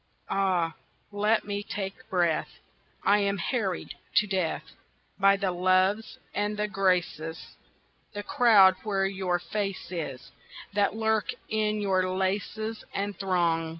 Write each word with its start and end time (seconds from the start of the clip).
Ah, 0.31 0.73
let 1.11 1.45
me 1.45 1.61
take 1.61 2.09
breath! 2.09 2.49
I 3.05 3.19
am 3.19 3.37
harried 3.37 3.93
to 4.15 4.25
death 4.25 4.63
By 5.19 5.37
the 5.37 5.51
loves 5.51 6.17
and 6.33 6.57
the 6.57 6.67
graces 6.67 7.55
That 8.15 8.25
crowd 8.25 8.77
where 8.83 9.05
your 9.05 9.37
face 9.37 9.91
is 9.91 10.31
That 10.73 10.95
lurk 10.95 11.29
in 11.49 11.79
your 11.81 12.09
laces 12.09 12.83
and 12.95 13.15
throng. 13.19 13.69